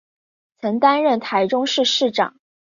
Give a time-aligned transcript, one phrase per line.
[0.57, 2.39] 曾担任台中市市长。